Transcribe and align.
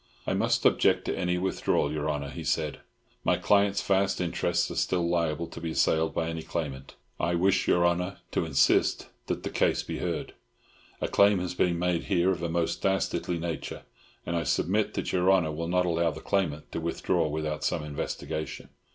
"I 0.25 0.33
must 0.33 0.65
object 0.65 1.05
to 1.05 1.15
any 1.15 1.37
withdrawal, 1.37 1.93
your 1.93 2.09
Honor," 2.09 2.29
he 2.31 2.43
said. 2.43 2.79
"My 3.23 3.37
client's 3.37 3.83
vast 3.83 4.19
interests 4.19 4.71
are 4.71 4.75
still 4.75 5.07
liable 5.07 5.45
to 5.49 5.61
be 5.61 5.69
assailed 5.69 6.15
by 6.15 6.27
any 6.27 6.41
claimant. 6.41 6.95
I 7.19 7.35
wish 7.35 7.67
your 7.67 7.85
Honor 7.85 8.17
to 8.31 8.43
insist 8.43 9.09
that 9.27 9.43
the 9.43 9.51
case 9.51 9.83
be 9.83 9.99
heard. 9.99 10.33
A 11.01 11.07
claim 11.07 11.37
has 11.37 11.53
been 11.53 11.77
made 11.77 12.05
here 12.05 12.31
of 12.31 12.41
a 12.41 12.49
most 12.49 12.81
dastardly 12.81 13.37
nature, 13.37 13.83
and 14.25 14.35
I 14.35 14.41
submit 14.41 14.95
that 14.95 15.11
your 15.13 15.29
Honor 15.29 15.51
will 15.51 15.67
not 15.67 15.85
allow 15.85 16.09
the 16.09 16.19
claimants 16.21 16.69
to 16.71 16.81
withdraw 16.81 17.27
without 17.27 17.63
some 17.63 17.83
investigation. 17.83 18.69